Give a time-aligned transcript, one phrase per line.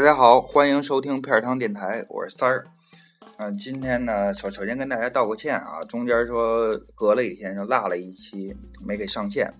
[0.00, 2.64] 大家好，欢迎收听片儿汤电台，我是三儿。
[3.36, 9.52] 嗯，今天呢，首首先跟大家道个歉啊，中间说隔了一天，就落了一期没给上线。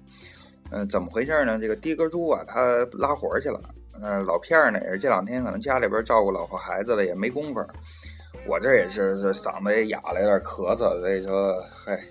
[0.70, 1.58] 嗯，怎么回事呢？
[1.58, 3.60] 这个的哥猪啊，他拉活去了。
[4.00, 7.62] 嗯，老片儿呢，也是这两天可能家里边照顾老婆孩子了，也没工夫。
[8.46, 12.02] 我这也是嗓子也哑了，有点咳嗽，所以说，嗨，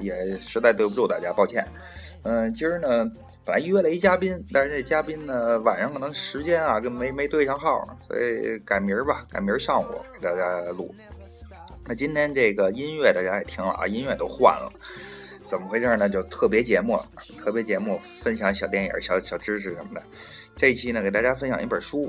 [0.00, 1.64] 也实在对不住大家，抱歉。
[2.24, 3.08] 嗯，今儿呢。
[3.44, 10.94] 本来约了一嘉宾，但是这嘉宾呢晚上可能时间啊跟没没对上号，所以改明儿吧，改明儿上午给大家录。
[11.84, 14.70] 那今天这个音乐大家也听了啊，音乐都换了，
[15.42, 16.08] 怎么回事呢？
[16.08, 16.96] 就特别节目，
[17.40, 20.02] 特别节目分享小电影、小小知识什么的。
[20.54, 22.08] 这一期呢给大家分享一本书，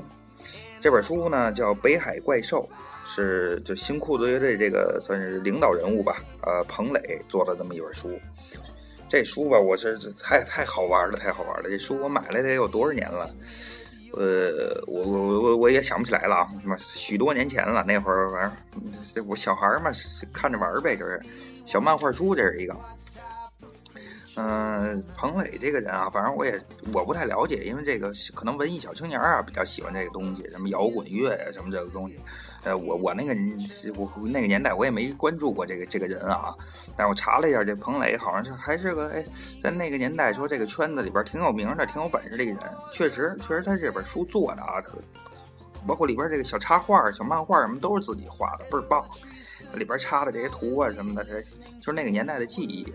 [0.80, 2.68] 这本书呢叫《北海怪兽》，
[3.12, 8.08] 是就新裤子乐队这个算是领导人物吧，呃，彭磊做的这么一本书。
[9.14, 11.70] 这书吧，我是太太好玩了，太好玩了。
[11.70, 13.30] 这书我买了得有多少年了？
[14.14, 17.84] 呃，我我我我也想不起来了啊，什么许多年前了。
[17.86, 18.52] 那会儿反
[19.14, 19.92] 正我小孩嘛，
[20.32, 21.22] 看着玩呗，就是
[21.64, 22.76] 小漫画书，这是一个。
[24.36, 26.60] 嗯，彭磊这个人啊，反正我也
[26.92, 32.18] 我不太了解，因为这个可能文艺小青年啊比较喜欢这个东西，什么摇滚乐呀，什么这个东西。
[32.64, 33.34] 呃，我我那个
[33.94, 36.54] 我那个年代我也没关注过这个这个人啊，
[36.96, 39.24] 但是我查了一下，这彭磊好像是还是个哎，
[39.62, 42.60] 在那个年代说这个圈子里边挺有名的、挺有本事的一个人。
[42.92, 44.98] 确实，确实他这本书做的啊，特
[45.86, 49.04] 包括里边这个小插画、小漫画什么都是自己画的，倍儿棒。
[49.74, 51.32] 里边插的这些图啊什么的，他
[51.80, 52.90] 就是那个年代的记忆。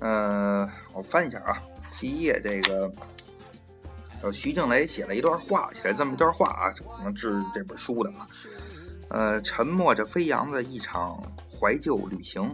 [0.00, 1.62] 嗯，我翻一下啊，
[1.98, 2.92] 第一页这个，
[4.20, 8.26] 呃，徐静蕾写了一段话，写了这么一段话啊，可能致这本书的啊。
[9.12, 12.52] 呃，沉默着飞扬的一场怀旧旅行。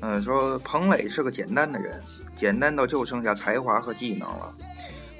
[0.00, 2.02] 嗯，说彭磊是个简单的人，
[2.34, 4.52] 简单到就剩下才华和技能了。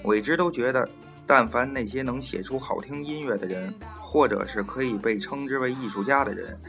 [0.03, 0.89] 我一直都觉得，
[1.25, 6.61] 但凡那些能写出好听音乐的人，或者是可以被称之为艺术家的人，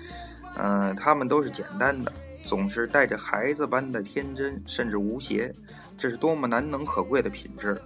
[0.55, 2.11] 嗯，他们都是简单的，
[2.43, 5.53] 总是带着孩子般的天真，甚至无邪。
[5.97, 7.79] 这是多么难能可贵的品质，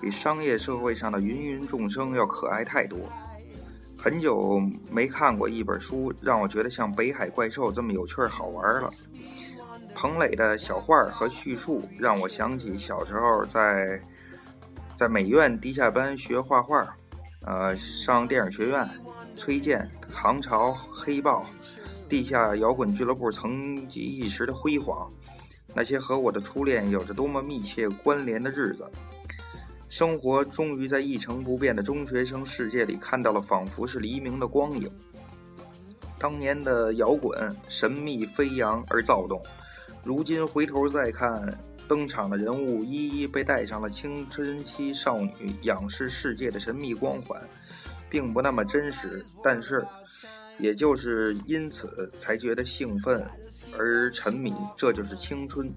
[0.00, 2.98] 比商业社会上的芸芸众生要可爱太多。
[4.02, 8.90] 很久没看过一本书，让我觉得像《北海怪兽》这么有趣儿好玩了。
[9.94, 14.02] 彭磊的小画和叙述让我想起小时候在
[14.96, 16.96] 在美院地下班学画画，
[17.42, 18.88] 呃，上电影学院，
[19.36, 21.46] 崔健、唐朝、黑豹、
[22.08, 25.08] 地下摇滚俱乐部曾几一时的辉煌，
[25.76, 28.90] 那些和我的初恋有着多么密切关联的日子。
[29.92, 34.90] 生活终于在一成不变的中学生世界里看到了仿佛是黎明的光影。
[36.18, 39.42] 当年的摇滚神秘飞扬而躁动，
[40.02, 47.38] 如今回头再看，登场的人物一一被带上了青春期少女仰视世界的神秘光环，
[48.08, 49.22] 并不那么真实。
[49.44, 49.86] 但是，
[50.58, 53.22] 也就是因此才觉得兴奋
[53.76, 55.70] 而沉迷，这就是青春。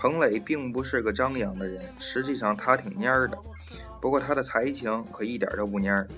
[0.00, 3.36] 彭磊并不是个张扬的人，实际上他挺蔫儿的。
[4.00, 6.08] 不过他的才情可一点都不蔫儿，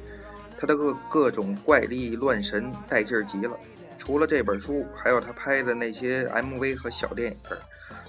[0.57, 3.59] 他的各各种怪力乱神带劲儿极了。
[3.99, 7.39] 除了这本书，还有他拍的那些 MV 和小电影，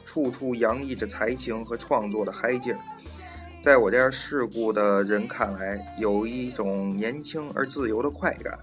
[0.06, 2.79] 处处洋溢着才情和创作的嗨劲儿。
[3.59, 8.59] 在我这样世故的人看来，有一种年轻而自由的快感。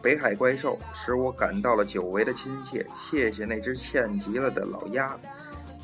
[0.00, 2.86] 北海怪兽使我感到了久违的亲切。
[2.94, 5.18] 谢谢那只欠极了的老鸭。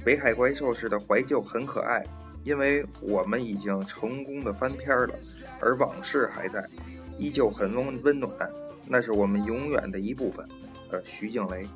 [0.04, 2.04] 北海怪兽式的怀旧很可爱，
[2.44, 5.14] 因为我们已经成功的翻篇了，
[5.60, 6.62] 而往事还在，
[7.16, 8.30] 依旧很温温暖，
[8.86, 10.46] 那是我们永远的一部分。
[10.90, 11.66] 呃，徐静蕾。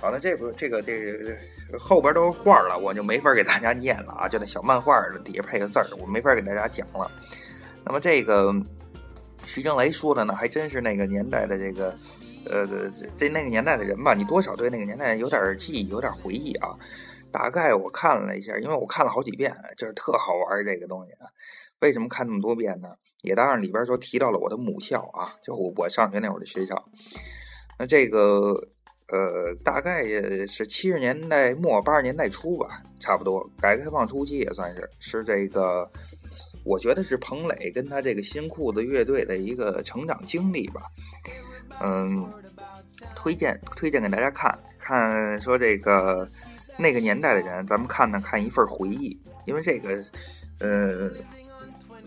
[0.00, 1.36] 好，那这不这个这个
[1.78, 7.10] 后边都是画了，我就没法给大家念了啊，就那小漫画底下配个字儿，我没法给大家讲了。
[7.84, 8.54] 那么这个
[9.44, 11.94] 徐静蕾说的呢，还真是那个年代的这个，
[12.46, 16.74] 呃，这这那个年代的人吧，你多少对那个年代有点记忆，有点回忆啊。
[17.34, 21.26] 大概我看了一下，因为我看了好几遍，就是特好玩这个东西啊。
[21.80, 22.90] 为什么看那么多遍呢？
[23.22, 26.80] 也当然里边说提到了我的母校啊，就我我上学那会儿的学校。
[27.76, 28.54] 那这个
[29.08, 30.06] 呃，大概
[30.46, 33.44] 是七十年代末八十年代初吧，差不多。
[33.60, 35.90] 改革开放初期也算是是这个，
[36.64, 40.82] 我觉得是彭磊跟他这个新裤子乐队的一个成长经历吧。
[41.82, 42.32] 嗯，
[43.16, 46.28] 推荐推荐给大家看看，说这个。
[46.76, 50.04] 那个年代的人，咱们看呢，看一份回忆，因为这个，
[50.58, 51.10] 呃，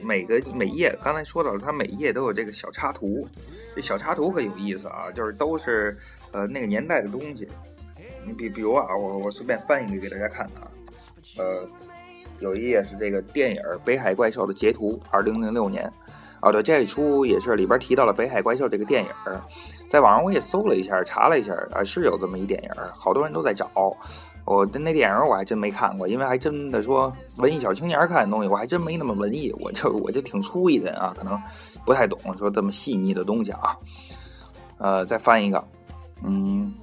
[0.01, 3.27] 每个每页，刚才说到了，它每一页都有这个小插图，
[3.75, 5.95] 这小插图可有意思啊，就是都是
[6.31, 7.47] 呃那个年代的东西。
[8.25, 10.67] 你比比如啊，我我随便翻一个给大家看啊，
[11.37, 11.67] 呃，
[12.39, 15.89] 有一页是这个电影《北海怪兽》的截图，二零零六年。
[16.41, 19.09] 哦，对，这一出也是里边提到了《北海怪兽》这个电影，
[19.89, 23.69] 在网上我也搜了一下，查了一下，啊，是有这么一电影，好多人都在找。
[24.45, 31.41] 我的那电影我还真没看过，因为还真的说文艺小青年看的东西，我还真没那么文艺，我就我就挺粗一的啊，可能
[31.85, 33.75] 不太懂说这么细腻的东西啊。
[34.77, 35.67] 呃，再翻一个，
[36.23, 36.73] 嗯，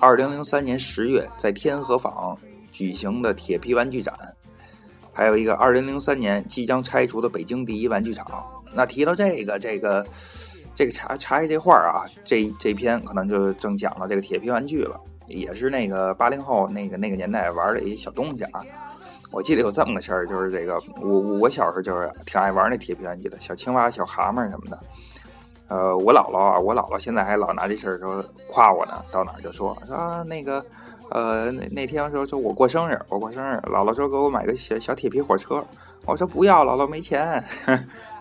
[0.00, 2.36] 二零零三年十月在天河坊
[2.72, 4.12] 举行的铁皮玩具展，
[5.12, 8.26] 还有一个二零零三年即将拆除的北京第一玩具厂。
[8.74, 10.04] 那提到这个这个
[10.74, 15.00] 这个查查一这画啊，这这篇可能就正讲了这个铁皮玩具了。
[15.28, 18.60] 也是那个八零后那个那个年代玩的一些小东西啊，
[19.32, 24.78] 我记得有这么个事儿，就是这个我我小时候就是挺爱玩那铁皮玩具的，小青蛙、小蛤蟆什么的。
[25.68, 30.62] 呃，我姥姥啊，我姥姥现在还老拿这事儿说夸我呢，到哪儿就说说那个
[31.08, 35.64] 呃那那天说说我过生日，我过生日，姥姥说给我买个小小铁皮火车，
[36.04, 37.42] 我说不要，姥姥没钱。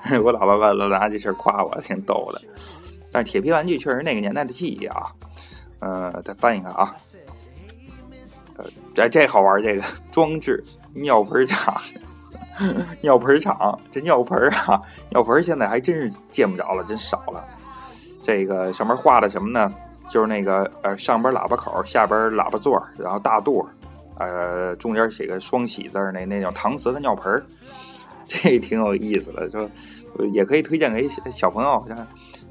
[0.24, 2.42] 我姥姥老老拿这事夸我，挺逗的。
[3.12, 5.08] 但是铁皮玩具确实那个年代的记忆啊。
[5.80, 6.96] 呃，再翻一看啊，
[8.58, 10.64] 呃，这这好玩这个装置
[10.94, 11.76] 尿盆厂，
[13.02, 17.44] 尿盆厂，这尿盆啊，尿盆现在还真是见不着了，真少了。
[18.22, 19.74] 这个上面画的什么呢？
[20.08, 23.68] 就是那个呃，上边喇叭口，下边喇叭座，然后大肚，
[24.20, 27.44] 呃，中间写个双喜字那那种搪瓷的尿盆
[28.34, 29.70] 这挺有意思的，说
[30.32, 32.08] 也可以推荐给小朋友，像。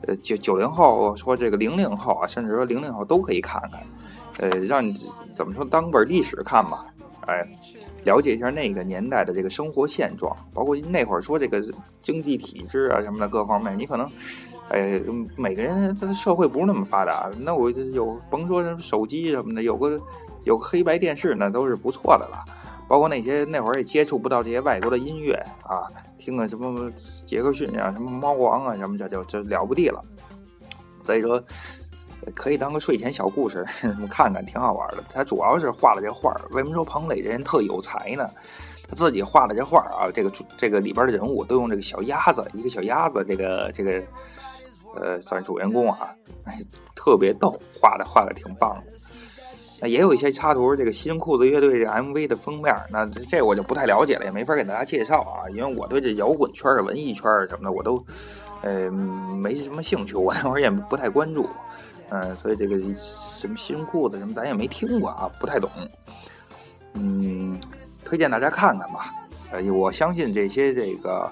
[0.07, 3.83] 呃，九九零后说这个零零后啊，甚至说零零后都可以看看，
[4.39, 4.97] 呃，让你
[5.31, 6.87] 怎么说当本历史看吧，
[7.27, 7.47] 哎，
[8.07, 11.63] 了解一下那个年代的这个生活现状，包括那会儿说这个
[12.01, 14.11] 经济体制啊什么的各方面，你可能，
[14.71, 14.99] 哎，
[15.37, 20.01] 每个人他的社会不是那么发达，那我有甭说什么手机什么的，有个
[20.45, 22.43] 有个黑白电视那都是不错的了，
[22.91, 25.33] 包括那些那会儿也接触不到这些外国的音乐
[25.63, 25.87] 啊。
[26.19, 26.91] 听个什么
[27.25, 30.05] 杰克逊啊，什么猫王啊，什么这就就了不地了。
[31.05, 31.41] 所以说，
[32.35, 33.65] 可以当个睡前小故事
[34.11, 35.05] 看看，挺好玩的。
[35.09, 36.41] 他主要是画了这画儿。
[36.51, 38.29] 为什么说彭磊这人特有才呢？
[38.89, 44.03] 他自己画的这画啊，这个这个里边的人物都用这个小鸭子，一个小鸭子，这个这个
[44.97, 46.13] 呃，算主人公啊，
[46.97, 48.93] 特别逗，画的画的挺棒的。
[49.81, 58.05] 那也有一些插图，这个新裤子乐队这 MV 的封面，那这我就不太了解了，也没法给大家介绍啊，因为我对这摇滚圈、文艺圈什么的，我都
[58.61, 61.49] 呃没什么兴趣，我那会儿也不太关注，
[62.11, 65.71] 嗯，所以这个什么新裤子什么咱也没听过啊，不太懂，
[66.93, 67.59] 嗯，
[68.05, 69.15] 推荐大家看看吧，
[69.51, 71.27] 呃，我相信这些这个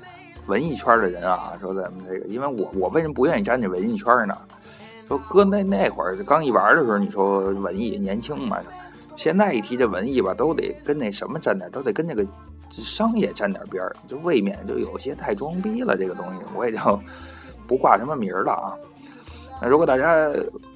[0.47, 4.35] 文艺圈的人啊，说咱们这个，因为我我为什么不愿意沾这文艺圈呢？
[5.09, 8.61] 说搁那那会儿刚一玩的时候，你说文艺年轻嘛？
[9.17, 12.25] 现在一提这文艺吧，都得跟那什么沾点，都得跟这个
[12.71, 15.97] 商业沾点边儿，就未免就有些太装逼了。
[15.97, 17.01] 这个东西我也就
[17.67, 18.77] 不挂什么名儿了啊。
[19.61, 20.31] 那如果大家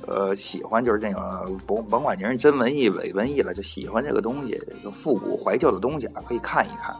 [0.08, 6.96] 呃喜欢，就是这个甭甭管您是真文艺伪文艺了，就喜欢这个东西，就复古怀旧的东西啊，可以看一看。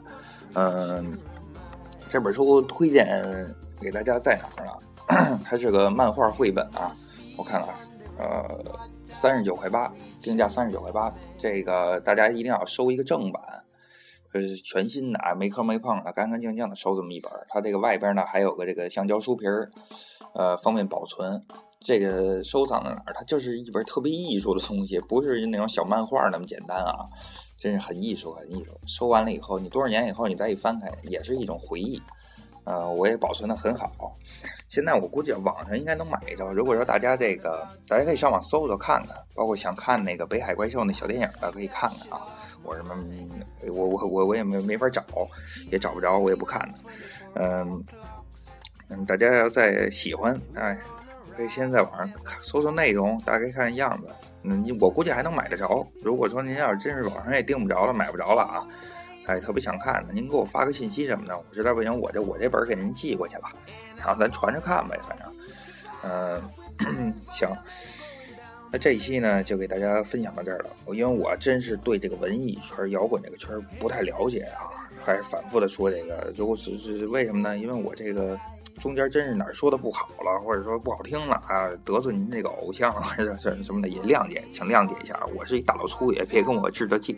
[0.54, 1.18] 嗯，
[2.08, 3.20] 这本书推荐
[3.80, 5.40] 给大家在哪儿呢？
[5.44, 6.92] 它是个漫画绘本啊。
[7.42, 7.74] 我看啊，
[8.18, 8.64] 呃，
[9.02, 13.42] 三十九块八，定价三十九块八，这个大家一定要收一个正版，
[14.32, 17.32] 呃全新的啊，没磕没碰的，干干净净的收这么一本。
[17.48, 19.72] 它这个外边呢还有个这个橡胶书皮儿，
[20.34, 21.42] 呃，方便保存。
[21.80, 23.12] 这个收藏在哪儿？
[23.12, 26.94] 它就是一本特别艺术的东西，不是那种小漫画那么简单啊，
[27.58, 28.70] 真是很艺术，很艺术。
[28.86, 32.00] 收完了以后，你多少年以后你再一翻开，也是一种回忆。
[32.64, 34.14] 呃，我也保存的很好。
[34.68, 36.50] 现在我估计网上应该能买着。
[36.52, 42.26] 如果说大家这个，大家可以上网搜搜看看，包括想看那个北海怪兽那小电影的，可以看看啊。
[42.64, 42.96] 我什么，
[43.66, 45.02] 我我我我也没没法找，
[45.70, 46.72] 也找不着，我也不看。
[47.34, 47.84] 嗯
[48.88, 50.78] 嗯，大家要再喜欢，哎，
[51.36, 52.08] 可以先在网上
[52.40, 54.08] 搜搜内容，大概看样子。
[54.44, 55.84] 嗯，我估计还能买得着。
[56.02, 58.66] 如果说您要是真是网上也订不着了，买不着了啊。
[59.26, 63.44] 哎，特别想看的，您给我发个信息什么的，我实在不行，我这我这本给您寄过去了，
[63.96, 66.42] 然后咱传着看呗，反正，
[66.80, 67.48] 嗯， 行，
[68.72, 70.70] 那这一期呢就给大家分享到这儿了。
[70.88, 77.56] 因为我真是对这个文艺圈、摇滚这个圈不太了解啊，还是反复的说这个，如果是是为什么呢？
[77.56, 78.36] 因为我这个
[78.80, 85.20] 中间真是哪儿说的不好了，或者说不好听了啊，得罪您这个偶像或者是什么的，也谅解，请谅解一下。
[85.36, 87.16] 我是一大老粗，也别跟我置这气。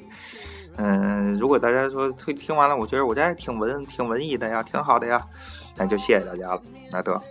[0.77, 5.25] 嗯，如果大家说听听完了，我觉得我这还挺文挺文艺的呀，挺好的呀，
[5.77, 6.63] 那就谢谢大家了。
[6.91, 7.23] 那得，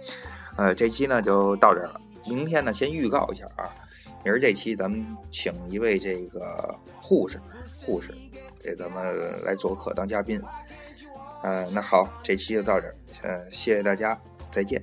[0.57, 2.01] 呃，这期呢就到这儿了。
[2.25, 3.67] 明天呢，先预告一下啊，
[4.23, 7.37] 明儿这期咱们请一位这个护士，
[7.85, 8.13] 护士
[8.59, 10.41] 给咱们来做客当嘉宾。
[11.41, 14.17] 呃，那好，这期就到这儿，呃，谢谢大家，
[14.49, 14.81] 再见。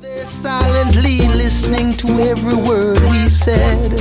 [0.00, 3.92] There silently listening to every word we said.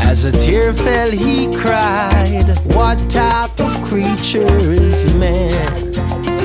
[0.00, 6.35] As a tear fell, he cried, What type of creature is man?